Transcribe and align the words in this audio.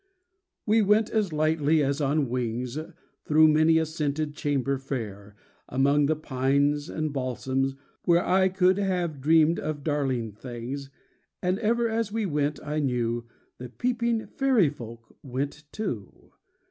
We 0.65 0.81
went 0.81 1.11
as 1.11 1.31
lightly 1.31 1.83
as 1.83 2.01
on 2.01 2.27
wings 2.27 2.75
Through 3.23 3.49
many 3.49 3.77
a 3.77 3.85
scented 3.85 4.33
chamber 4.33 4.79
fair. 4.79 5.35
Among 5.69 6.07
the 6.07 6.15
pines 6.15 6.89
and 6.89 7.13
balsams, 7.13 7.75
where 8.05 8.25
I 8.25 8.49
could 8.49 8.79
have 8.79 9.21
dreamed 9.21 9.59
of 9.59 9.83
darling 9.83 10.31
things, 10.31 10.89
And 11.43 11.59
ever 11.59 11.87
as 11.87 12.11
we 12.11 12.25
went 12.25 12.59
I 12.65 12.79
knew 12.79 13.27
The 13.59 13.69
peeping 13.69 14.25
fairy 14.25 14.69
folk 14.69 15.15
went 15.21 15.65
too. 15.71 16.31